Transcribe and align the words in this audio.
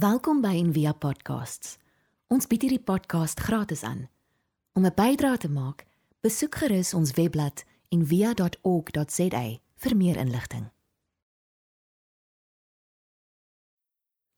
Welkom 0.00 0.38
by 0.40 0.54
Envia 0.56 0.94
Podcasts. 0.96 1.74
Ons 2.32 2.46
bied 2.48 2.62
hierdie 2.64 2.80
podcast 2.80 3.40
gratis 3.44 3.82
aan. 3.84 4.06
Om 4.72 4.86
'n 4.86 4.94
bydrae 4.96 5.36
te 5.36 5.50
maak, 5.50 5.84
besoek 6.22 6.54
gerus 6.54 6.94
ons 6.94 7.10
webblad 7.12 7.64
en 7.88 8.06
via.org.za 8.06 9.42
vir 9.76 9.96
meer 9.96 10.16
inligting. 10.16 10.70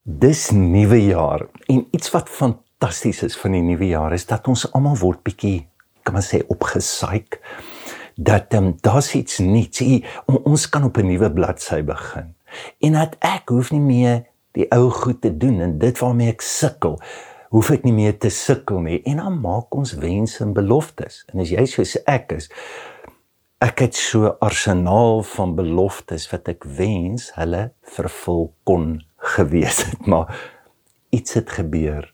Dis 0.03 0.51
nuwe 0.51 1.05
jaar 1.05 1.47
en 1.67 1.87
iets 1.91 2.11
wat 2.11 2.29
fantasties 2.29 3.23
is 3.23 3.37
van 3.37 3.53
die 3.53 3.63
nuwe 3.63 3.87
jaar 3.87 4.13
is 4.13 4.27
dat 4.27 4.49
ons 4.49 4.73
almal 4.73 4.97
word 4.97 5.23
bietjie 5.23 5.69
kan 6.03 6.15
man 6.15 6.23
sê 6.23 6.43
opgesaik 6.49 7.39
dat 8.17 8.55
um, 8.55 8.75
daar's 8.81 9.15
iets 9.15 9.39
nuuts 9.39 9.79
hier 9.79 10.23
ons 10.27 10.69
kan 10.69 10.85
op 10.85 10.97
'n 10.97 11.07
nuwe 11.07 11.33
bladsy 11.33 11.83
begin 11.83 12.35
en 12.79 12.93
dat 12.93 13.17
ek 13.21 13.49
hoef 13.49 13.71
nie 13.71 13.81
meer 13.81 14.32
die 14.57 14.69
ou 14.75 14.91
goed 14.91 15.21
te 15.21 15.33
doen 15.37 15.61
en 15.61 15.79
dit 15.79 15.99
waarmee 15.99 16.33
ek 16.33 16.45
sukkel 16.45 16.99
hoef 17.53 17.69
ek 17.75 17.85
nie 17.85 17.93
meer 17.93 18.17
te 18.17 18.31
sukkel 18.33 18.81
nie. 18.81 19.03
En 19.09 19.21
dan 19.21 19.37
maak 19.43 19.75
ons 19.77 19.93
wense 20.01 20.41
en 20.45 20.55
beloftes. 20.57 21.23
En 21.33 21.43
as 21.45 21.53
jy 21.53 21.67
soos 21.69 21.99
ek 22.09 22.33
is 22.39 22.49
ek 23.63 23.85
het 23.85 23.95
so 23.95 24.27
'n 24.27 24.39
arsenaal 24.41 25.23
van 25.23 25.55
beloftes 25.55 26.27
wat 26.33 26.49
ek 26.49 26.65
wens 26.65 27.31
hulle 27.37 27.71
vervul 27.83 28.53
kon 28.65 29.05
gewees 29.17 29.85
het 29.87 30.07
maar 30.07 30.35
iets 31.11 31.35
het 31.39 31.51
gebeur 31.51 32.13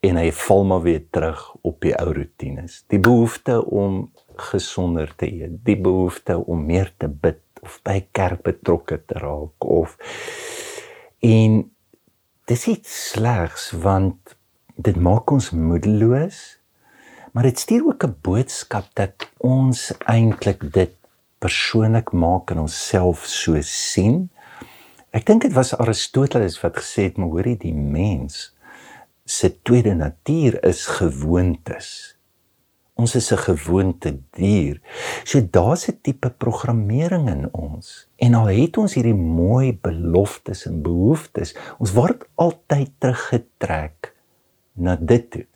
en 0.00 0.16
hy 0.16 0.30
val 0.32 0.64
maar 0.64 0.82
weer 0.82 1.04
terug 1.10 1.56
op 1.62 1.80
die 1.80 1.94
ou 1.96 2.12
rotines. 2.12 2.84
Die 2.88 2.98
behoefte 2.98 3.64
om 3.64 4.12
gesonder 4.36 5.14
te 5.16 5.26
eet 5.32 5.64
die 5.64 5.80
behoefte 5.80 6.36
om 6.36 6.66
meer 6.66 6.92
te 6.98 7.08
bid 7.08 7.40
of 7.62 7.80
by 7.82 8.04
kerk 8.12 8.42
betrokke 8.42 9.00
te 9.06 9.18
raak 9.18 9.64
of 9.64 9.96
en 11.20 11.70
dis 12.44 12.66
iets 12.66 13.10
slegs 13.10 13.70
want 13.70 14.36
dit 14.76 14.96
maak 14.96 15.30
ons 15.30 15.50
moedeloos 15.50 16.60
maar 17.32 17.42
dit 17.42 17.58
stuur 17.58 17.84
ook 17.86 18.04
'n 18.04 18.16
boodskap 18.20 18.86
dat 18.92 19.30
ons 19.36 19.92
eintlik 19.98 20.72
dit 20.72 20.90
persoonlik 21.38 22.12
maak 22.12 22.50
en 22.50 22.58
onsself 22.58 23.24
so 23.24 23.60
sien. 23.60 24.30
Ek 25.10 25.26
dink 25.26 25.42
dit 25.42 25.52
was 25.52 25.72
Aristoteles 25.76 26.60
wat 26.60 26.76
gesê 26.76 27.08
het, 27.08 27.16
maar 27.16 27.28
hoorie 27.28 27.56
die 27.56 27.74
mens 27.74 28.56
se 29.24 29.62
tweede 29.62 29.94
natuur 29.94 30.64
is 30.64 30.86
gewoontes. 30.86 32.16
Ons 33.00 33.14
is 33.14 33.32
'n 33.32 33.44
gewoonte 33.48 34.10
dier. 34.36 34.80
So 35.24 35.40
daar's 35.50 35.88
'n 35.88 35.98
tipe 36.02 36.30
programmering 36.30 37.28
in 37.28 37.48
ons. 37.52 38.08
En 38.16 38.34
al 38.34 38.46
het 38.46 38.76
ons 38.76 38.94
hierdie 38.94 39.14
mooi 39.14 39.78
beloftes 39.82 40.66
en 40.66 40.82
behoeftes, 40.82 41.56
ons 41.78 41.92
word 41.92 42.28
altyd 42.34 42.90
teruggetrek 42.98 44.14
na 44.72 44.96
dit 44.96 45.30
toe. 45.30 45.46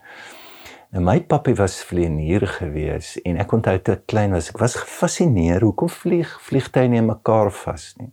En 0.90 1.02
my 1.02 1.20
pappa 1.20 1.52
was 1.54 1.84
vlieënier 1.84 2.46
gewees 2.46 3.22
en 3.22 3.36
ek 3.36 3.52
onthou 3.52 3.78
toe 3.82 3.94
ek 3.94 4.06
klein 4.06 4.30
was, 4.30 4.48
ek 4.48 4.58
was 4.58 4.76
gefassineer 4.78 5.60
hoekom 5.60 5.88
vlieg 5.88 6.30
vliegtye 6.40 6.88
nie 6.88 7.02
mekaar 7.02 7.50
vas 7.50 7.94
nie. 7.98 8.12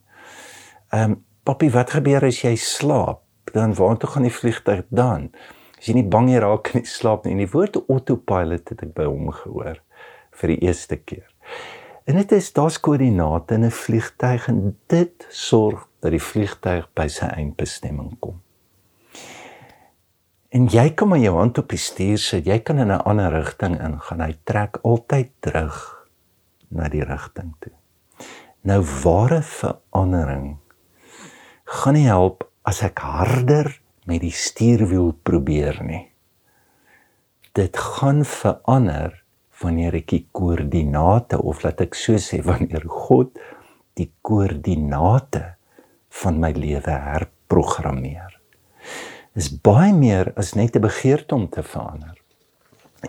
Ehm 0.89 1.11
um, 1.11 1.23
pappa, 1.43 1.69
wat 1.69 1.89
gebeur 1.89 2.25
as 2.25 2.41
jy 2.41 2.55
slaap? 2.55 3.21
Dan 3.53 3.73
waartoe 3.75 4.09
gaan 4.09 4.23
die 4.23 4.33
vliegtyg 4.33 4.83
dan? 4.89 5.31
As 5.81 5.87
jy 5.89 5.95
nie 5.97 6.09
bang 6.13 6.27
jy 6.29 6.41
raak 6.43 6.75
in 6.75 6.83
die 6.83 6.89
slaap 6.89 7.23
nie. 7.25 7.31
En 7.33 7.39
die 7.41 7.49
woord 7.49 7.79
autopilot 7.89 8.69
het 8.69 8.83
ek 8.85 8.93
by 8.93 9.07
hom 9.09 9.31
gehoor 9.33 9.79
vir 10.37 10.53
die 10.53 10.59
eerste 10.67 10.99
keer. 11.01 11.25
En 12.05 12.19
dit 12.19 12.35
is 12.37 12.51
daar's 12.53 12.77
koördinate 12.77 13.57
in 13.57 13.65
'n 13.65 13.73
vliegtyg 13.73 14.47
en 14.47 14.77
dit 14.87 15.25
sorg 15.29 15.87
dat 16.01 16.11
die 16.11 16.21
vliegtyg 16.21 16.85
by 16.93 17.07
sy 17.07 17.25
eindbestemming 17.25 18.13
kom. 18.19 18.41
En 20.51 20.67
jy 20.67 20.89
kan 20.93 21.07
maar 21.07 21.19
jou 21.19 21.35
hand 21.35 21.57
op 21.57 21.69
die 21.69 21.79
stuur 21.79 22.17
sit, 22.17 22.45
jy 22.45 22.59
kan 22.59 22.77
in 22.77 22.91
'n 22.91 23.01
ander 23.01 23.31
rigting 23.31 23.79
ingaan. 23.81 24.21
Hy 24.21 24.37
trek 24.43 24.77
altyd 24.83 25.29
terug 25.39 26.07
na 26.69 26.89
die 26.89 27.03
rigting 27.03 27.55
toe. 27.59 27.73
Nou 28.61 28.83
ware 29.03 29.41
verandering 29.41 30.57
gaan 31.65 31.93
nie 31.93 32.07
help 32.07 32.51
as 32.61 32.83
ek 32.83 32.99
harder 32.99 33.81
met 34.11 34.21
die 34.25 34.35
stuurwiel 34.35 35.13
probeer 35.23 35.79
nie. 35.87 36.03
Dit 37.55 37.79
gaan 37.79 38.25
verander 38.27 39.15
wanneer 39.61 39.95
ek 40.01 40.09
die 40.11 40.25
koördinate 40.35 41.39
of 41.39 41.63
laat 41.63 41.81
ek 41.85 41.95
so 41.95 42.19
sê 42.19 42.41
wanneer 42.43 42.83
God 42.87 43.39
die 43.99 44.09
koördinate 44.25 45.55
van 46.21 46.39
my 46.43 46.51
lewe 46.57 46.99
herprogrammeer 47.07 48.41
is 49.37 49.49
baie 49.63 49.93
meer 49.95 50.33
as 50.35 50.55
net 50.55 50.75
'n 50.75 50.81
begeerte 50.81 51.35
om 51.35 51.47
te 51.49 51.63
verander. 51.63 52.17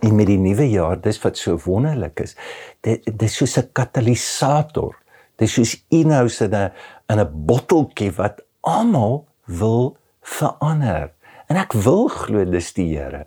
En 0.00 0.14
met 0.16 0.26
die 0.26 0.38
nuwe 0.38 0.70
jaar, 0.70 1.00
dis 1.00 1.19
wat 1.22 1.36
so 1.36 1.58
wonderlik 1.64 2.20
is. 2.20 2.36
Dit 2.80 3.19
dis 3.19 3.36
soos 3.36 3.58
'n 3.58 3.72
katalisator. 3.72 4.96
Dis 5.36 5.52
soos 5.52 5.84
inhoud 5.88 6.40
in 6.40 6.54
'n 6.54 6.70
in 7.08 7.19
'n 7.19 7.46
botteltjie 7.46 8.12
wat 8.12 8.40
almal 8.60 9.26
wil 9.46 9.96
verander. 10.22 11.12
En 11.49 11.59
ek 11.60 11.75
wil 11.84 12.09
glo 12.09 12.44
dis 12.49 12.72
die 12.72 12.93
Here 12.97 13.27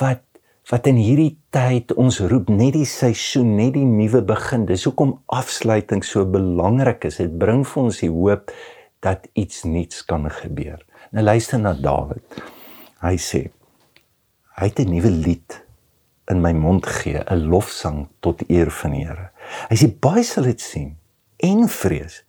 wat 0.00 0.22
wat 0.66 0.88
in 0.90 0.96
hierdie 0.98 1.36
tyd 1.54 1.92
ons 1.94 2.18
roep 2.26 2.48
net 2.50 2.74
die 2.74 2.88
seisoen, 2.90 3.52
net 3.54 3.76
die 3.76 3.86
nuwe 3.86 4.18
begin. 4.26 4.64
Dis 4.66 4.82
hoekom 4.88 5.12
afsluiting 5.30 6.02
so 6.02 6.26
belangrik 6.26 7.06
is. 7.06 7.20
Dit 7.22 7.36
bring 7.38 7.62
vir 7.62 7.82
ons 7.84 8.00
die 8.02 8.10
hoop 8.10 8.50
dat 9.06 9.28
iets 9.38 9.62
nuuts 9.62 10.02
kan 10.10 10.26
gebeur. 10.26 10.82
Nou 11.14 11.22
luister 11.22 11.62
na 11.62 11.70
Dawid. 11.78 12.40
Hy 13.04 13.14
sê 13.20 13.44
hy 14.56 14.66
het 14.66 14.80
'n 14.80 14.90
nuwe 14.90 15.10
lied 15.10 15.62
in 16.30 16.40
my 16.42 16.52
mond 16.52 16.86
gee, 16.86 17.22
'n 17.22 17.46
lofsang 17.46 18.08
tot 18.20 18.42
eer 18.50 18.70
van 18.70 18.90
die 18.90 19.04
Here. 19.06 19.30
Hy 19.70 19.76
sê 19.76 19.86
baie 20.00 20.24
sal 20.24 20.44
dit 20.44 20.60
sien 20.60 20.96
en 21.36 21.68
vrees 21.68 22.24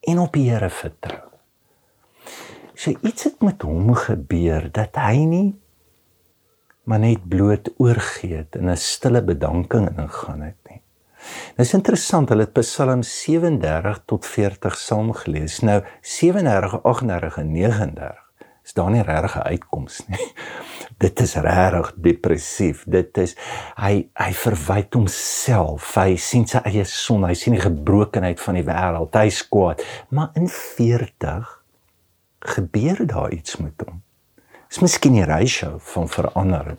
en 0.00 0.18
op 0.18 0.32
die 0.32 0.50
Here 0.50 0.70
vertrou. 0.70 1.30
So 2.74 2.90
iets 3.02 3.24
het 3.24 3.42
met 3.42 3.62
hom 3.62 3.94
gebeur 3.94 4.66
dat 4.72 4.96
hy 4.98 5.24
nie 5.24 5.50
maar 6.84 7.00
net 7.00 7.28
bloot 7.28 7.70
oorgee 7.80 8.36
het 8.36 8.56
en 8.56 8.70
'n 8.70 8.76
stille 8.76 9.22
bedanking 9.22 9.88
ingaan 9.98 10.42
het 10.42 10.60
nie. 10.68 10.82
Dit 11.56 11.66
is 11.66 11.72
interessant, 11.72 12.28
hulle 12.28 12.44
het 12.44 12.52
Psalm 12.52 13.02
37 13.02 14.02
tot 14.04 14.26
40 14.26 14.76
saam 14.76 15.12
gelees. 15.12 15.60
Nou 15.60 15.82
37, 16.00 16.82
38 16.82 17.38
en 17.38 17.52
39 17.52 18.24
is 18.64 18.72
daar 18.72 18.90
nie 18.90 19.02
regtig 19.02 19.36
'n 19.36 19.48
uitkoms 19.48 20.06
nie. 20.06 20.32
Dit 21.04 21.20
is 21.20 21.34
regtig 21.34 21.94
depressief. 21.96 22.84
Dit 22.86 23.16
is 23.18 23.36
hy 23.76 24.08
hy 24.14 24.32
verwyd 24.32 24.94
homself. 24.94 25.94
Hy 25.94 26.16
sien 26.16 26.46
sy 26.46 26.58
eie 26.64 26.84
son, 26.84 27.24
hy 27.24 27.34
sien 27.34 27.52
die 27.52 27.62
gebrokenheid 27.62 28.40
van 28.40 28.54
die 28.54 28.64
wêreld. 28.64 29.14
Hy 29.14 29.28
skwaad. 29.28 29.84
Maar 30.08 30.30
in 30.34 30.48
40 30.48 31.63
gebeur 32.44 33.06
daar 33.06 33.32
iets 33.32 33.56
met 33.56 33.82
hom. 33.84 34.02
Dis 34.68 34.82
miskien 34.82 35.16
die 35.16 35.26
ratio 35.28 35.78
van 35.94 36.08
verandering. 36.08 36.78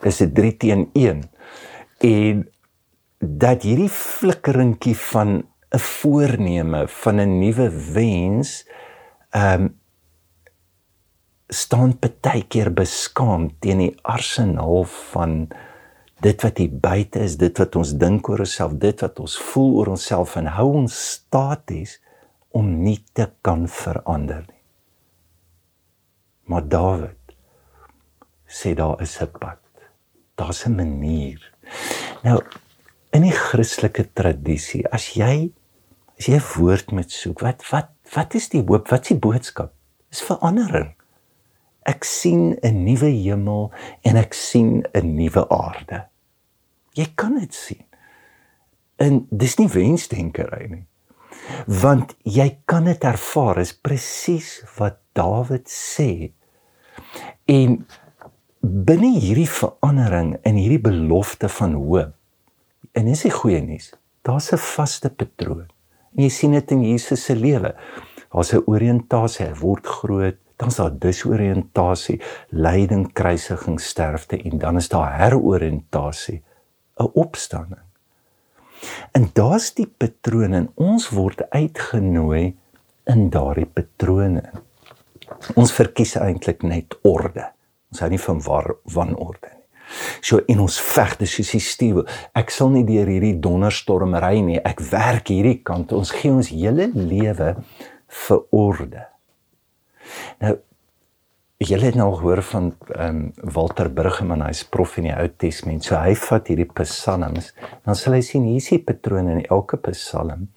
Dis 0.00 0.20
'n 0.20 0.32
3 0.32 0.56
teen 0.56 0.90
1. 0.92 1.30
En 1.98 2.48
dat 3.18 3.62
hierdie 3.62 3.88
flikkeringkie 3.88 4.96
van 4.96 5.44
'n 5.70 5.78
voorneme 5.78 6.88
van 6.88 7.20
'n 7.20 7.38
nuwe 7.38 7.70
wens 7.92 8.66
ehm 9.30 9.62
um, 9.62 9.78
staan 11.48 11.98
baie 12.20 12.44
keer 12.46 12.72
beskaamd 12.72 13.60
teen 13.60 13.78
die 13.78 13.98
arsenaal 14.02 14.84
van 14.84 15.48
dit 16.20 16.42
wat 16.42 16.58
hier 16.58 16.78
buite 16.80 17.18
is, 17.24 17.36
dit 17.36 17.58
wat 17.58 17.76
ons 17.76 17.92
dink 17.96 18.28
oor 18.28 18.44
onsself, 18.44 18.76
dit 18.78 19.00
wat 19.00 19.20
ons 19.20 19.38
voel 19.50 19.76
oor 19.80 19.92
onsself 19.96 20.36
en 20.36 20.46
hou 20.46 20.68
ons 20.82 21.00
staties 21.10 21.98
om 22.48 22.82
nie 22.82 22.98
te 23.12 23.30
kan 23.40 23.68
verander 23.68 24.44
nie. 24.46 24.59
Maar 26.50 26.66
Dawid 26.66 27.34
sê 28.50 28.74
daar 28.74 29.00
is 29.00 29.20
'n 29.22 29.30
pad. 29.38 29.62
Daar's 30.34 30.64
'n 30.66 30.74
manier. 30.74 31.40
Nou 32.22 32.42
in 33.10 33.22
die 33.22 33.38
Christelike 33.46 34.12
tradisie, 34.12 34.88
as 34.88 35.14
jy 35.14 35.52
as 36.18 36.26
jy 36.26 36.34
'n 36.34 36.48
woord 36.56 36.90
moet 36.90 37.12
soek, 37.12 37.40
wat 37.40 37.62
wat 37.70 37.88
wat 38.14 38.34
is 38.34 38.48
die 38.48 38.62
hoop? 38.66 38.88
Wat 38.88 39.02
is 39.02 39.08
die 39.08 39.18
boodskap? 39.18 39.72
Is 40.10 40.22
verandering. 40.22 40.94
Ek 41.82 42.04
sien 42.04 42.58
'n 42.62 42.84
nuwe 42.84 43.10
hemel 43.10 43.72
en 44.02 44.16
ek 44.16 44.34
sien 44.34 44.84
'n 44.94 45.14
nuwe 45.14 45.48
aarde. 45.48 46.06
Jy 46.92 47.06
kan 47.14 47.38
dit 47.38 47.54
sien. 47.54 47.84
En 48.96 49.26
dis 49.30 49.56
nie 49.56 49.68
wensdenkery 49.68 50.66
nie. 50.70 50.86
Want 51.66 52.16
jy 52.22 52.58
kan 52.64 52.84
dit 52.84 53.04
ervaar, 53.04 53.58
is 53.58 53.72
presies 53.72 54.62
wat 54.76 54.98
Dawid 55.12 55.68
sê. 55.68 56.32
En 57.50 57.86
binne 58.60 59.10
hierdie 59.18 59.48
verandering 59.50 60.36
en 60.46 60.58
hierdie 60.60 60.82
belofte 60.82 61.48
van 61.50 61.74
hoop 61.74 62.14
en 62.94 63.08
dis 63.08 63.24
die 63.26 63.32
goeie 63.34 63.58
nuus. 63.64 63.90
Daar's 64.26 64.52
'n 64.52 64.58
vaste 64.58 65.10
patroon. 65.10 65.66
En 66.16 66.22
jy 66.22 66.28
sien 66.28 66.52
dit 66.52 66.70
in 66.70 66.82
Jesus 66.82 67.24
se 67.24 67.34
lewe. 67.34 67.74
Daar's 68.32 68.52
'n 68.52 68.62
oriëntasie, 68.66 69.46
hy 69.46 69.54
word 69.54 69.86
groot, 69.86 70.36
dan's 70.56 70.76
daar 70.76 70.98
disoriëntasie, 70.98 72.20
lyding, 72.50 73.12
kruisiging, 73.12 73.80
sterfte 73.80 74.36
en 74.42 74.58
dan 74.58 74.76
is 74.76 74.88
daar 74.88 75.18
heroriëntasie, 75.18 76.42
'n 77.00 77.10
opstanding. 77.14 77.82
En 79.12 79.30
daar's 79.32 79.74
die 79.74 79.86
patrone 79.86 80.56
en 80.56 80.70
ons 80.74 81.08
word 81.08 81.50
uitgenooi 81.50 82.56
in 83.04 83.30
daardie 83.30 83.66
patrone. 83.66 84.42
Ons 85.56 85.72
verkies 85.76 86.16
eintlik 86.20 86.62
net 86.66 86.96
orde. 87.06 87.50
Ons 87.90 88.04
hou 88.04 88.10
nie 88.12 88.22
van 88.22 88.44
war, 88.46 88.74
wanorde 88.94 89.48
nie. 89.48 89.56
So 90.22 90.38
in 90.46 90.60
ons 90.62 90.78
veg 90.92 91.16
dis 91.18 91.32
soos 91.34 91.52
die 91.56 91.62
stuwe. 91.64 92.04
Ek 92.38 92.52
sal 92.54 92.70
nie 92.74 92.84
deur 92.86 93.08
hierdie 93.10 93.34
donderstorm 93.42 94.14
ry 94.22 94.38
nie. 94.44 94.60
Ek 94.62 94.82
werk 94.92 95.32
hierdie 95.32 95.58
kant. 95.66 95.94
Ons 95.96 96.12
gee 96.14 96.30
ons 96.30 96.52
hele 96.54 96.90
lewe 96.94 97.54
vir 98.26 98.44
orde. 98.54 99.06
Nou 100.42 100.56
julle 101.60 101.90
het 101.90 101.96
nou 101.98 102.08
gehoor 102.16 102.40
van 102.48 102.70
um, 102.96 103.18
Walter 103.52 103.90
Bruggeman, 103.92 104.40
hy's 104.46 104.62
prof 104.64 104.94
in 104.96 105.10
die 105.10 105.12
Ou 105.12 105.26
Testament. 105.42 105.84
So 105.84 105.98
hy 106.00 106.14
vat 106.16 106.48
hierdie 106.48 106.68
psalms, 106.78 107.50
dan 107.84 107.98
sal 107.98 108.16
hy 108.16 108.22
sien 108.24 108.46
hier 108.48 108.62
is 108.62 108.70
die 108.72 108.80
patrone 108.80 109.34
in 109.34 109.42
elke 109.44 109.76
psalm 109.90 110.48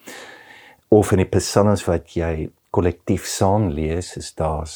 of 0.93 1.11
in 1.11 1.23
die 1.23 1.27
psalms 1.33 1.83
wat 1.89 2.15
jy 2.15 2.47
kollektief 2.73 3.27
saam 3.29 3.69
lees, 3.69 4.15
is 4.17 4.33
daar's 4.33 4.75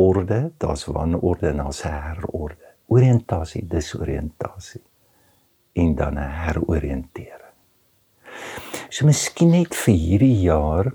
orde, 0.00 0.52
daar's 0.58 0.86
wanorde 0.88 1.52
en 1.52 1.62
daar's 1.62 1.82
herorde 1.86 2.74
oriëntasie, 2.92 3.64
disoriëntasie 3.68 4.82
en 5.74 5.94
dan 5.94 6.18
'n 6.18 6.30
heroriëntering. 6.44 7.54
So 8.88 9.06
miskien 9.06 9.50
net 9.50 9.74
vir 9.74 9.94
hierdie 9.94 10.40
jaar 10.40 10.92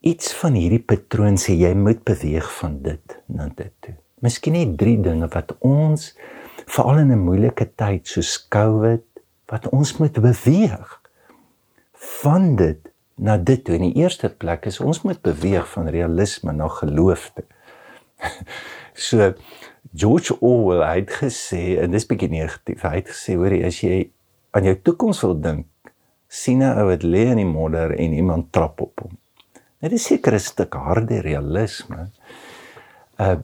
iets 0.00 0.32
van 0.40 0.54
hierdie 0.54 0.82
patroon 0.82 1.36
sê 1.36 1.54
jy 1.58 1.74
moet 1.74 2.04
beweeg 2.04 2.48
van 2.60 2.82
dit 2.82 3.18
na 3.26 3.48
dit 3.48 3.72
toe. 3.80 3.94
Miskien 4.20 4.52
net 4.52 4.76
drie 4.78 4.98
dinge 5.00 5.28
wat 5.28 5.54
ons 5.60 6.14
veral 6.66 6.98
in 6.98 7.12
'n 7.12 7.24
moeilike 7.24 7.66
tyd 7.76 8.06
soos 8.06 8.48
COVID 8.48 9.04
wat 9.46 9.68
ons 9.68 9.96
moet 9.98 10.12
beweeg 10.12 11.00
van 12.22 12.56
dit 12.56 12.92
na 13.18 13.36
dit 13.36 13.64
toe. 13.64 13.76
In 13.78 13.90
die 13.90 14.02
eerste 14.02 14.30
plek 14.30 14.66
is 14.70 14.80
ons 14.80 15.02
moet 15.02 15.20
beweeg 15.22 15.66
van 15.74 15.90
realisme 15.92 16.52
na 16.52 16.68
geloof 16.80 17.30
toe. 17.34 17.46
So 18.98 19.32
George 19.94 20.34
Orwell 20.42 20.82
het 20.82 21.12
gesê 21.20 21.78
en 21.78 21.94
dis 21.94 22.06
bietjie 22.06 22.32
negatief. 22.32 22.82
Hy 22.82 22.96
het 22.96 23.12
gesê 23.12 23.36
hoor 23.38 23.54
jy 23.54 23.60
as 23.68 23.78
jy 23.84 23.98
aan 24.56 24.66
jou 24.66 24.74
toekoms 24.88 25.20
wil 25.22 25.36
dink, 25.38 25.92
sien 26.26 26.64
'n 26.66 26.80
ou 26.82 26.88
wat 26.90 27.06
lê 27.06 27.28
in 27.30 27.38
die 27.38 27.46
modder 27.46 27.94
en 27.94 28.12
iemand 28.12 28.50
trap 28.52 28.80
op 28.82 29.04
hom. 29.04 29.14
Dit 29.80 29.92
is 29.92 30.04
seker 30.04 30.34
'n 30.34 30.42
stuk 30.42 30.74
harde 30.74 31.20
realisme. 31.20 32.10
Uh 33.18 33.38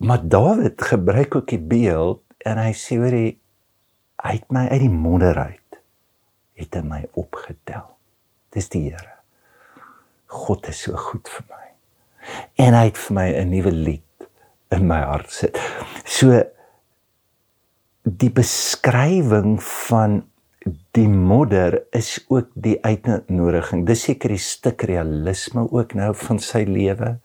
maar 0.00 0.22
David 0.28 0.80
gebruik 0.80 1.34
ook 1.34 1.48
die 1.48 1.60
beeld 1.60 2.22
en 2.38 2.56
hy 2.56 2.72
sê 2.72 2.96
hoor 2.96 3.12
jy 3.12 3.36
het 4.16 4.46
my 4.48 4.68
uit 4.68 4.80
die 4.80 4.88
modder 4.88 5.36
uit 5.36 5.80
het 6.54 6.74
hy 6.74 6.82
my 6.82 7.02
opgetel. 7.12 7.99
Dis 8.54 8.68
die 8.68 8.88
Here. 8.88 9.18
God 10.30 10.68
is 10.68 10.84
so 10.86 10.96
goed 10.96 11.28
vir 11.28 11.46
my. 11.50 11.66
En 12.66 12.74
hy 12.74 12.84
het 12.90 12.98
vir 12.98 13.14
my 13.14 13.28
'n 13.34 13.50
nuwe 13.50 13.72
lied 13.72 14.28
in 14.70 14.86
my 14.86 15.00
hart 15.00 15.30
sit. 15.30 15.58
So 16.04 16.42
die 18.04 18.30
beskrywing 18.30 19.62
van 19.62 20.22
die 20.96 21.08
modder 21.08 21.82
is 21.96 22.18
ook 22.28 22.48
die 22.54 22.78
uitnodiging. 22.84 23.86
Dis 23.86 24.02
seker 24.02 24.28
die 24.28 24.38
stuk 24.38 24.82
realisme 24.82 25.66
ook 25.70 25.94
nou 25.94 26.14
van 26.14 26.38
sy 26.38 26.64
lewe 26.68 27.18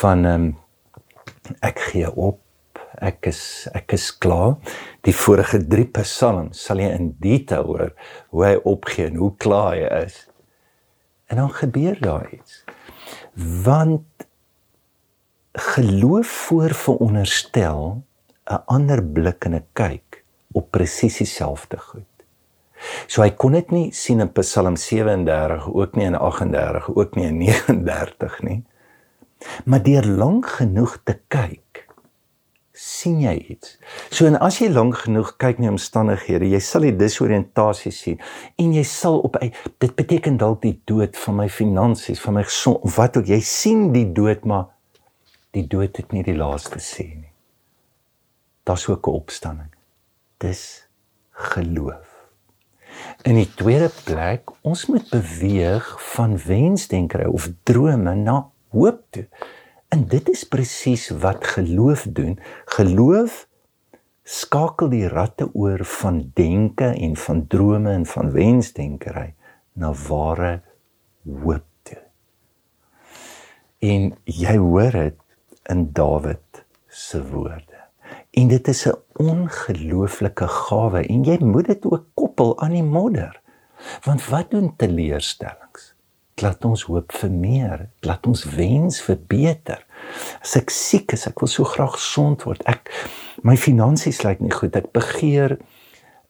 van 0.00 0.24
ehm 0.24 0.44
um, 0.44 0.56
ek 1.60 1.78
gee 1.90 2.10
op. 2.10 2.40
Ek 3.00 3.26
is 3.30 3.68
ek 3.72 3.94
is 3.96 4.10
klaar. 4.12 4.58
Die 5.06 5.14
vorige 5.16 5.58
3 5.72 5.86
psalms 5.96 6.60
sal 6.66 6.82
jy 6.82 6.90
in 6.92 7.14
detail 7.22 7.64
hoor 7.64 7.92
hoe 8.28 8.44
hy 8.44 8.56
opgee 8.68 9.08
en 9.08 9.16
hoe 9.16 9.32
klaar 9.40 9.72
hy 9.72 10.04
is. 10.04 10.26
En 11.32 11.40
dan 11.40 11.52
gebeur 11.54 11.96
daar 12.00 12.28
iets. 12.34 12.64
Want 13.64 14.04
geloof 15.56 16.26
voor 16.26 16.74
veronderstel 16.74 18.02
'n 18.50 18.62
ander 18.66 19.02
blik 19.02 19.44
en 19.44 19.54
'n 19.54 19.66
kyk 19.72 20.24
op 20.52 20.70
presies 20.70 21.16
dieselfde 21.16 21.78
goed. 21.78 22.04
So 23.06 23.22
hy 23.22 23.30
kon 23.30 23.52
dit 23.52 23.70
nie 23.70 23.92
sien 23.92 24.20
in 24.20 24.32
Psalm 24.32 24.76
37 24.76 25.68
ook 25.68 25.96
nie 25.96 26.06
in 26.08 26.16
38 26.16 26.88
ook 26.96 27.16
nie 27.16 27.26
in 27.26 27.38
39 27.38 28.42
nie. 28.42 28.64
Maar 29.64 29.82
deur 29.82 30.06
lank 30.06 30.46
genoeg 30.46 30.98
te 31.04 31.18
kyk 31.28 31.69
sien 32.80 33.18
jy 33.20 33.34
iets. 33.52 33.74
So 34.08 34.24
en 34.24 34.38
as 34.40 34.56
jy 34.62 34.70
lank 34.72 35.02
genoeg 35.02 35.34
kyk 35.42 35.58
na 35.60 35.68
omstandighede, 35.74 36.48
jy 36.48 36.60
sal 36.64 36.86
die 36.86 36.94
disoriëntasie 36.96 37.92
sien 37.92 38.20
en 38.60 38.72
jy 38.72 38.84
sal 38.88 39.18
op 39.26 39.36
dit 39.40 39.92
beteken 39.98 40.38
dalk 40.40 40.62
die 40.64 40.78
dood 40.88 41.18
van 41.26 41.36
my 41.42 41.48
finansies, 41.52 42.22
van 42.24 42.38
my 42.38 42.44
gesond, 42.48 42.86
wat 42.96 43.18
ook 43.20 43.28
jy 43.28 43.40
sien 43.44 43.90
die 43.92 44.06
dood 44.16 44.48
maar 44.48 44.70
die 45.52 45.66
dood 45.68 46.00
het 46.00 46.14
nie 46.16 46.24
die 46.24 46.38
laaste 46.38 46.80
sê 46.80 47.04
nie. 47.10 47.34
Daar's 48.64 48.88
ook 48.88 49.08
'n 49.08 49.18
opstanding. 49.18 49.74
Dis 50.38 50.86
geloof. 51.30 52.06
In 53.28 53.34
die 53.34 53.50
tweede 53.54 53.90
plek, 54.04 54.50
ons 54.62 54.86
moet 54.86 55.10
beweeg 55.10 55.84
van 56.14 56.38
wensdenkery 56.46 57.24
of 57.24 57.50
drome 57.62 58.14
na 58.14 58.50
hoop 58.70 59.02
toe. 59.10 59.26
En 59.90 60.06
dit 60.06 60.28
is 60.30 60.44
presies 60.44 61.08
wat 61.22 61.46
geloof 61.46 62.06
doen. 62.08 62.38
Geloof 62.64 63.46
skakel 64.22 64.92
die 64.92 65.08
ratte 65.10 65.48
oor 65.52 65.82
van 65.84 66.30
denke 66.34 66.92
en 66.94 67.16
van 67.16 67.46
drome 67.46 67.90
en 67.90 68.06
van 68.06 68.30
wensdenkery 68.30 69.32
na 69.72 69.90
ware 70.06 70.60
hoop 71.26 71.66
toe. 71.82 71.98
En 73.78 74.12
jy 74.24 74.56
hoor 74.56 74.94
dit 74.94 75.18
in 75.72 75.88
Dawid 75.92 76.64
se 76.86 77.22
woorde. 77.32 77.80
En 78.30 78.48
dit 78.48 78.68
is 78.68 78.86
'n 78.86 78.94
ongelooflike 79.12 80.46
gawe 80.46 81.06
en 81.06 81.24
jy 81.24 81.38
moet 81.44 81.66
dit 81.66 81.84
ook 81.84 82.04
koppel 82.14 82.60
aan 82.60 82.72
die 82.78 82.82
modder. 82.82 83.40
Want 84.04 84.28
wat 84.28 84.50
doen 84.50 84.76
teleurstellings? 84.76 85.69
Laat 86.40 86.64
ons 86.64 86.82
hoop 86.88 87.12
vir 87.12 87.30
meer, 87.30 87.88
laat 88.06 88.26
ons 88.26 88.44
wens 88.56 89.00
vir 89.04 89.18
beter. 89.28 89.84
As 90.40 90.56
ek 90.56 90.70
siek 90.70 91.12
is, 91.12 91.26
ek 91.28 91.40
wil 91.40 91.50
so 91.52 91.64
graag 91.68 91.98
gesond 91.98 92.46
word. 92.48 92.62
Ek 92.66 92.90
my 93.44 93.56
finansies 93.56 94.22
lyk 94.24 94.40
nie 94.40 94.52
goed. 94.52 94.76
Ek 94.76 94.92
begeer 94.92 95.58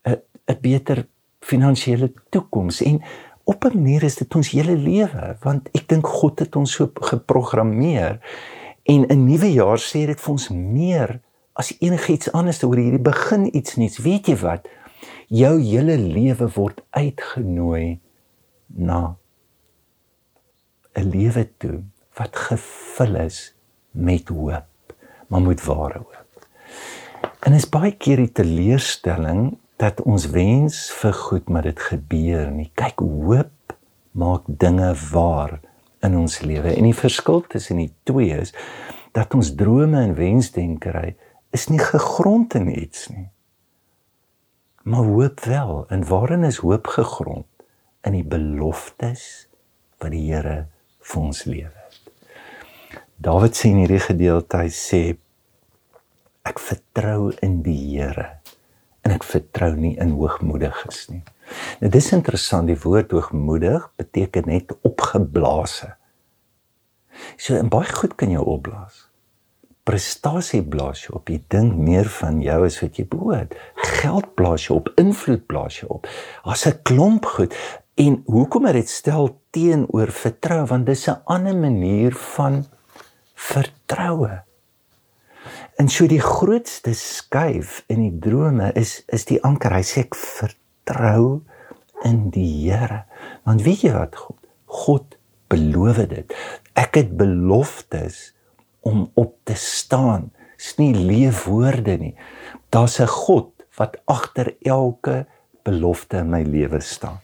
'n 0.05 0.17
'n 0.49 0.61
beter 0.61 1.07
finansiële 1.41 2.13
toekoms 2.31 2.83
en 2.83 3.03
op 3.45 3.65
'n 3.65 3.75
manier 3.75 4.05
is 4.05 4.17
dit 4.17 4.35
ons 4.35 4.51
hele 4.51 4.77
lewe 4.77 5.37
want 5.43 5.69
ek 5.75 5.89
dink 5.89 6.07
God 6.07 6.39
het 6.41 6.57
ons 6.57 6.73
so 6.73 6.91
geprogrammeer 7.01 8.21
En 8.83 9.07
'n 9.07 9.25
nuwe 9.25 9.53
jaar 9.53 9.79
sê 9.79 10.07
dit 10.07 10.21
vir 10.21 10.31
ons 10.31 10.49
meer 10.49 11.21
as 11.53 11.75
enigiets 11.79 12.33
anders 12.33 12.63
oor 12.63 12.77
hierdie 12.77 13.03
begin 13.03 13.57
iets 13.57 13.77
nuuts. 13.77 13.99
Weet 13.99 14.27
jy 14.27 14.37
wat? 14.37 14.69
Jou 15.29 15.61
hele 15.61 15.97
lewe 15.99 16.49
word 16.55 16.83
uitgenooi 16.91 17.99
na 18.67 19.17
'n 20.95 21.11
lewe 21.11 21.49
toe 21.57 21.83
wat 22.19 22.37
gevul 22.37 23.15
is 23.17 23.55
met 23.91 24.29
hoop, 24.29 24.95
maar 25.29 25.43
met 25.43 25.65
ware 25.65 25.99
hoop. 25.99 26.47
En 27.41 27.53
is 27.53 27.69
baie 27.69 27.93
keer 27.97 28.17
die 28.17 28.33
teleurstelling 28.33 29.57
dat 29.81 30.03
ons 30.03 30.27
wens 30.35 30.91
vir 31.01 31.13
goed, 31.13 31.49
maar 31.49 31.63
dit 31.63 31.81
gebeur 31.81 32.51
nie. 32.53 32.71
Kyk, 32.75 33.01
hoop 33.01 33.77
maak 34.11 34.43
dinge 34.47 34.95
waar 35.13 35.61
in 36.05 36.17
ons 36.17 36.41
lewe. 36.45 36.75
En 36.75 36.89
die 36.89 36.97
verskil 36.97 37.41
tussen 37.49 37.81
die 37.81 37.93
twee 38.09 38.37
is 38.37 38.53
dat 39.17 39.35
ons 39.35 39.55
drome 39.55 40.03
en 40.03 40.15
wensdenkery 40.19 41.15
is 41.55 41.69
nie 41.71 41.81
gegrond 41.83 42.55
in 42.55 42.69
iets 42.71 43.09
nie. 43.09 43.29
Maar 44.83 45.05
hoop 45.05 45.41
wel. 45.45 45.85
En 45.89 46.05
waarin 46.09 46.45
is 46.45 46.61
hoop 46.65 46.87
gegrond? 46.87 47.47
In 48.07 48.17
die 48.17 48.25
beloftes 48.25 49.49
wat 50.01 50.15
die 50.15 50.33
Here 50.33 50.69
vir 51.11 51.23
ons 51.23 51.45
lewe. 51.49 51.81
Dawid 53.21 53.57
sê 53.57 53.73
in 53.75 53.83
hierdie 53.83 54.01
gedeelte 54.01 54.63
hy 54.63 54.71
sê 54.73 55.03
ek 56.49 56.63
vertrou 56.63 57.31
in 57.45 57.61
die 57.67 57.77
Here 57.93 58.41
en 59.05 59.15
ek 59.15 59.25
vertrou 59.25 59.75
nie 59.77 59.97
in 60.01 60.15
hoogmoediges 60.17 61.09
nie. 61.13 61.23
Nou 61.81 61.91
dis 61.93 62.11
interessant 62.17 62.71
die 62.71 62.79
woord 62.81 63.13
hoogmoedig 63.17 63.87
beteken 64.01 64.49
net 64.51 64.75
opgeblaase. 64.87 65.95
So 67.37 67.59
in 67.59 67.71
baie 67.73 67.91
goed 67.93 68.17
kan 68.21 68.33
jy 68.33 68.41
opblaas. 68.41 69.07
Prestasie 69.89 70.61
blaas 70.63 71.07
jy 71.07 71.15
op. 71.17 71.31
Jy 71.33 71.41
dink 71.51 71.77
meer 71.81 72.09
van 72.21 72.41
jou 72.45 72.59
as 72.67 72.79
wat 72.83 73.01
jy 73.01 73.07
behoort. 73.11 73.57
Geld 74.01 74.29
blaas 74.39 74.69
jy 74.69 74.77
op, 74.77 74.91
invloed 75.01 75.47
blaas 75.51 75.81
jy 75.81 75.89
op. 75.91 76.07
Daar's 76.45 76.67
'n 76.67 76.81
klomp 76.85 77.25
goed. 77.25 77.57
En 78.01 78.23
hoekom 78.25 78.65
het 78.65 78.79
dit 78.79 78.89
stel 78.89 79.27
teenoor 79.53 80.09
vertrou 80.09 80.63
want 80.71 80.87
dis 80.89 81.05
'n 81.09 81.21
ander 81.25 81.57
manier 81.57 82.15
van 82.37 82.65
vertroue. 83.35 84.43
En 85.77 85.89
so 85.89 86.07
die 86.07 86.21
grootste 86.21 86.95
skuif 86.95 87.85
in 87.87 88.01
die 88.01 88.19
drome 88.19 88.73
is 88.73 89.03
is 89.07 89.25
die 89.25 89.43
anker. 89.43 89.73
Hy 89.73 89.83
sê 89.83 90.01
ek 90.01 90.17
vertrou 90.17 91.43
in 92.05 92.31
die 92.31 92.71
Here. 92.71 93.05
Want 93.45 93.63
weet 93.63 93.81
jy 93.83 93.93
wat 93.93 94.17
God? 94.17 94.37
God 94.65 95.17
beloof 95.49 95.97
dit. 96.09 96.35
Ek 96.73 96.95
het 96.95 97.17
beloftes 97.17 98.35
om 98.81 99.11
op 99.15 99.37
te 99.45 99.55
staan. 99.55 100.33
Dis 100.57 100.77
nie 100.77 100.95
leefwoorde 100.95 101.97
nie. 101.97 102.17
Daar's 102.71 103.01
'n 103.01 103.07
God 103.07 103.53
wat 103.77 103.97
agter 104.05 104.57
elke 104.63 105.27
belofte 105.63 106.17
in 106.17 106.31
my 106.31 106.43
lewe 106.43 106.81
staan. 106.81 107.21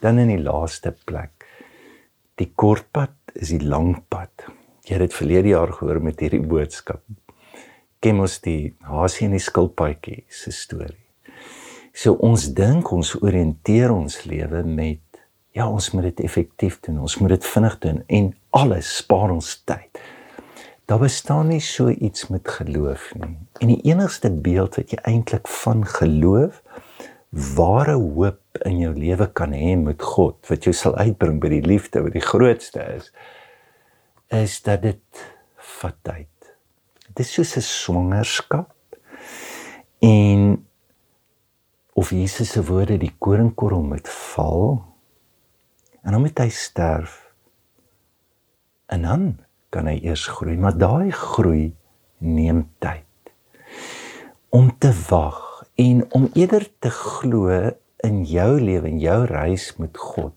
Dan 0.00 0.18
in 0.18 0.32
die 0.32 0.40
laaste 0.40 0.94
plek. 1.04 1.44
Die 2.40 2.48
kortpad 2.56 3.34
is 3.36 3.52
die 3.52 3.60
lang 3.60 3.98
pad. 4.08 4.46
Jy 4.88 4.96
het 4.96 5.04
dit 5.04 5.16
verlede 5.16 5.52
jaar 5.52 5.72
gehoor 5.76 6.00
met 6.02 6.22
hierdie 6.24 6.40
boodskap. 6.40 7.02
Ken 8.00 8.22
ons 8.24 8.38
die 8.40 8.72
hasie 8.88 9.26
en 9.28 9.36
die 9.36 9.44
skilpaadjie 9.44 10.22
se 10.32 10.52
storie. 10.56 10.96
So 11.92 12.16
ons 12.24 12.46
dink 12.56 12.88
ons 12.96 13.12
oriënteer 13.20 13.92
ons 13.92 14.22
lewe 14.24 14.62
met 14.64 15.04
ja, 15.52 15.66
ons 15.66 15.90
moet 15.92 16.06
dit 16.08 16.22
effektief 16.24 16.78
doen. 16.86 17.02
Ons 17.04 17.18
moet 17.20 17.34
dit 17.34 17.50
vinnig 17.52 17.76
doen 17.84 18.00
en 18.06 18.32
alles 18.56 18.94
spaar 19.02 19.34
ons 19.34 19.50
tyd. 19.68 20.00
Daar 20.88 21.02
bestaan 21.04 21.52
nie 21.52 21.60
so 21.62 21.90
iets 21.90 22.30
met 22.32 22.48
geloof 22.48 23.12
nie. 23.20 23.36
En 23.60 23.70
die 23.70 23.82
enigste 23.86 24.30
beeld 24.32 24.80
wat 24.80 24.94
jy 24.94 24.98
eintlik 25.06 25.50
van 25.60 25.84
geloof 25.86 26.62
ware 27.30 27.94
hoop 27.94 28.58
in 28.66 28.80
jou 28.82 28.92
lewe 28.94 29.26
kan 29.32 29.52
hê 29.54 29.76
met 29.78 30.02
God 30.02 30.48
wat 30.50 30.66
jou 30.66 30.74
sal 30.74 30.96
uitbring 30.98 31.38
by 31.42 31.52
die 31.52 31.62
liefde 31.62 32.02
wat 32.02 32.16
die 32.16 32.24
grootste 32.24 32.82
is 32.96 33.12
is 34.34 34.60
dat 34.62 34.82
dit 34.82 35.22
vat 35.80 35.96
tyd. 36.06 36.50
Dit 37.10 37.24
is 37.24 37.32
soos 37.34 37.56
'n 37.56 37.66
swangerskap 37.66 38.74
en 40.02 40.66
of 41.94 42.10
Jesus 42.10 42.50
se 42.50 42.62
woorde 42.64 42.98
die 42.98 43.14
koringkorrel 43.18 43.82
moet 43.82 44.08
val 44.08 44.84
en 46.02 46.12
dan 46.12 46.20
moet 46.20 46.38
hy 46.38 46.48
sterf 46.48 47.34
en 48.86 49.02
dan 49.02 49.38
kan 49.70 49.86
hy 49.86 49.98
eers 50.02 50.26
groei 50.26 50.56
maar 50.56 50.78
daai 50.78 51.10
groei 51.10 51.74
neem 52.18 52.70
tyd 52.78 53.34
om 54.48 54.70
te 54.78 54.92
wag 55.10 55.49
en 55.80 56.04
om 56.16 56.28
eerder 56.34 56.66
te 56.78 56.90
glo 56.92 57.48
in 58.04 58.22
jou 58.28 58.50
lewe 58.60 58.88
en 58.90 59.00
jou 59.00 59.20
reis 59.30 59.70
met 59.80 59.96
God 59.96 60.36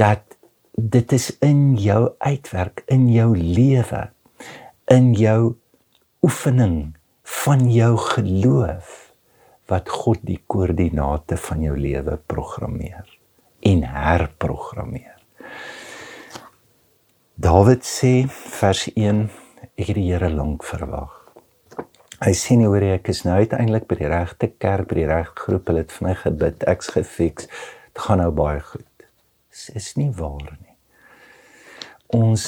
dat 0.00 0.38
dit 0.74 1.12
is 1.12 1.30
in 1.44 1.76
jou 1.78 2.02
uitwerk 2.18 2.82
in 2.90 3.06
jou 3.12 3.30
lewe 3.38 4.02
in 4.90 5.12
jou 5.18 5.54
oefening 6.26 6.78
van 7.44 7.66
jou 7.70 7.94
geloof 7.96 9.00
wat 9.70 9.88
God 9.88 10.20
die 10.26 10.40
koördinate 10.46 11.38
van 11.40 11.62
jou 11.64 11.76
lewe 11.78 12.18
programmeer 12.28 13.08
en 13.64 13.82
herprogrammeer. 13.88 15.16
Dawid 17.34 17.86
sê 17.88 18.26
vers 18.28 18.86
1 18.92 19.24
ek 19.74 19.86
het 19.88 19.96
die 19.96 20.10
Here 20.12 20.28
lank 20.30 20.66
verwag. 20.68 21.23
Hy 22.22 22.30
sê 22.38 22.54
nie 22.54 22.68
hoor 22.70 22.84
ek 22.86 23.08
is 23.10 23.24
nou 23.26 23.40
uiteindelik 23.40 23.88
by 23.90 23.96
die 23.98 24.10
regte 24.10 24.48
kerk, 24.62 24.86
by 24.90 25.00
die 25.00 25.08
regte 25.10 25.46
groep, 25.48 25.66
hulle 25.66 25.82
het 25.82 25.94
vir 25.96 26.06
my 26.06 26.14
gebid, 26.20 26.66
ek's 26.70 26.92
gefiks. 26.94 27.48
Dit 27.90 28.02
gaan 28.06 28.22
nou 28.22 28.30
baie 28.34 28.60
goed. 28.62 28.86
Dit 29.50 29.80
is 29.80 29.88
nie 29.98 30.10
waar 30.14 30.54
nie. 30.60 30.76
Ons 32.14 32.46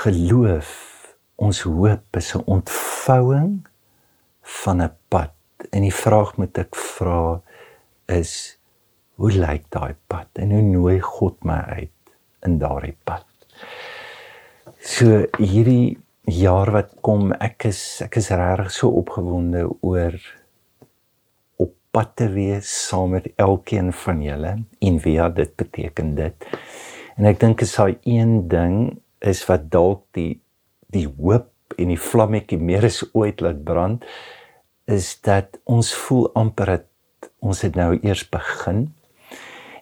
geloof, 0.00 0.72
ons 1.36 1.62
hoop 1.68 2.16
is 2.16 2.34
'n 2.34 2.44
ontvouing 2.46 3.66
van 4.42 4.82
'n 4.82 4.96
pad. 5.08 5.34
En 5.72 5.82
die 5.82 5.94
vraag 5.94 6.36
moet 6.36 6.58
ek 6.58 6.74
vra 6.76 7.42
is 8.08 8.58
hoe 9.14 9.32
lyk 9.32 9.64
daai 9.68 9.94
pad 10.08 10.28
en 10.34 10.50
hoe 10.50 10.62
nooi 10.62 11.00
God 11.00 11.44
my 11.44 11.60
uit 11.76 12.14
in 12.42 12.58
daardie 12.58 12.96
pad? 13.04 13.26
So 14.80 15.26
hierdie 15.38 15.98
jaar 16.28 16.70
wat 16.72 16.92
kom, 17.00 17.32
ek 17.40 17.66
is 17.70 18.00
ek 18.04 18.18
is 18.20 18.30
regtig 18.34 18.72
so 18.74 18.90
opgewonde 19.00 19.64
oor 19.80 20.16
op 21.60 21.72
pad 21.90 22.14
te 22.20 22.28
wees 22.32 22.68
saam 22.88 23.16
met 23.16 23.30
elkeen 23.36 23.92
van 23.92 24.22
julle 24.22 24.52
en 24.80 25.00
wie 25.04 25.18
dit 25.34 25.56
beteken 25.56 26.14
dit. 26.14 26.50
En 27.16 27.26
ek 27.26 27.40
dink 27.40 27.62
is 27.62 27.74
daai 27.76 27.98
een 28.04 28.48
ding 28.48 29.00
is 29.20 29.44
wat 29.48 29.70
dalk 29.70 30.06
die 30.16 30.40
die 30.90 31.06
hoop 31.06 31.50
en 31.78 31.90
die 31.92 32.00
vlammetjie 32.00 32.58
meer 32.58 32.84
as 32.88 33.02
ooit 33.14 33.40
laat 33.40 33.62
brand 33.64 34.04
is 34.90 35.20
dat 35.22 35.60
ons 35.64 35.92
voel 35.94 36.30
amper 36.34 36.66
dat 36.66 37.30
ons 37.40 37.60
het 37.62 37.76
nou 37.78 37.92
eers 38.02 38.24
begin 38.28 38.88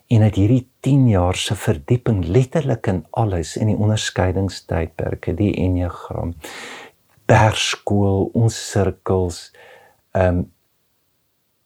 en 0.08 0.24
dat 0.24 0.38
hierdie 0.40 0.64
10 0.80 1.08
jaar 1.08 1.36
se 1.36 1.54
verdieping 1.56 2.24
letterlik 2.26 2.86
in 2.86 3.02
alles 3.10 3.56
in 3.56 3.72
die 3.72 3.76
onderskeidingstydperke 3.76 5.34
die 5.36 5.52
enneagram 5.60 6.34
berskool 7.28 8.30
ons 8.32 8.56
sirkels 8.70 9.48
ehm 10.16 10.44
um, 10.44 10.46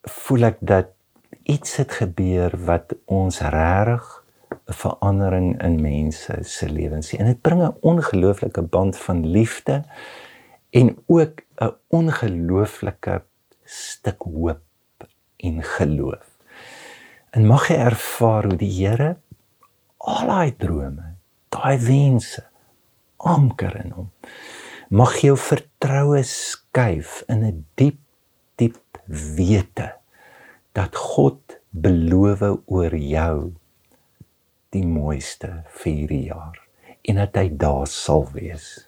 voel 0.03 0.49
ek 0.49 0.57
dat 0.59 0.89
iets 1.47 1.77
het 1.79 1.93
gebeur 1.95 2.51
wat 2.67 2.91
ons 3.07 3.39
regtig 3.39 4.09
'n 4.67 4.75
verandering 4.79 5.47
in 5.63 5.81
mense 5.81 6.35
se 6.41 6.69
lewens 6.69 7.07
sien 7.07 7.19
en 7.19 7.31
dit 7.31 7.41
bring 7.41 7.61
'n 7.63 7.77
ongelooflike 7.81 8.61
band 8.61 8.97
van 8.97 9.27
liefde 9.27 9.83
en 10.69 10.97
ook 11.07 11.41
'n 11.61 11.73
ongelooflike 11.87 13.23
stuk 13.63 14.21
hoop 14.21 14.61
en 15.37 15.63
geloof. 15.63 16.32
En 17.33 17.47
mag 17.49 17.65
jy 17.71 17.79
ervaar 17.81 18.45
hoe 18.45 18.57
die 18.61 18.69
Here 18.69 19.15
al 20.03 20.27
daai 20.29 20.51
drome, 20.59 21.15
daai 21.53 21.79
wense 21.81 22.43
anker 23.17 23.73
in 23.79 23.93
hom. 23.95 24.09
Mag 24.93 25.15
jou 25.23 25.33
vertroue 25.39 26.21
skuif 26.29 27.23
in 27.31 27.41
'n 27.47 27.65
diep 27.79 27.97
diep 28.61 28.99
wete 29.07 29.89
dat 30.77 30.95
God 30.95 31.57
beloof 31.69 32.41
oor 32.65 32.95
jou 32.95 33.53
die 34.69 34.85
mooiste 34.85 35.63
vir 35.79 35.93
hierdie 35.93 36.25
jaar 36.29 36.59
en 37.01 37.15
dat 37.15 37.35
hy 37.35 37.49
daar 37.49 37.87
sal 37.87 38.29
wees. 38.33 38.87